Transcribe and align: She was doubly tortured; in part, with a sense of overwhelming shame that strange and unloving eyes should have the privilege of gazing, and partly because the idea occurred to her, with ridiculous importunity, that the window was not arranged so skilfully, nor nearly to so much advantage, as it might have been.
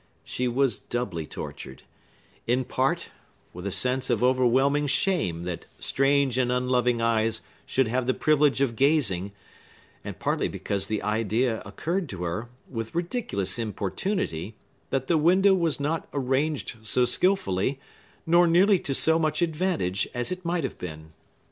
She 0.23 0.47
was 0.47 0.79
doubly 0.79 1.27
tortured; 1.27 1.83
in 2.47 2.63
part, 2.63 3.09
with 3.53 3.67
a 3.67 3.71
sense 3.71 4.09
of 4.09 4.23
overwhelming 4.23 4.87
shame 4.87 5.43
that 5.43 5.67
strange 5.77 6.39
and 6.39 6.51
unloving 6.51 7.03
eyes 7.03 7.41
should 7.67 7.87
have 7.87 8.07
the 8.07 8.15
privilege 8.15 8.61
of 8.61 8.75
gazing, 8.75 9.31
and 10.03 10.17
partly 10.17 10.47
because 10.47 10.87
the 10.87 11.03
idea 11.03 11.61
occurred 11.67 12.09
to 12.09 12.23
her, 12.23 12.49
with 12.67 12.95
ridiculous 12.95 13.59
importunity, 13.59 14.55
that 14.89 15.05
the 15.05 15.19
window 15.19 15.53
was 15.53 15.79
not 15.79 16.07
arranged 16.15 16.77
so 16.81 17.05
skilfully, 17.05 17.79
nor 18.25 18.47
nearly 18.47 18.79
to 18.79 18.95
so 18.95 19.19
much 19.19 19.43
advantage, 19.43 20.07
as 20.15 20.31
it 20.31 20.43
might 20.43 20.63
have 20.63 20.79
been. 20.79 21.13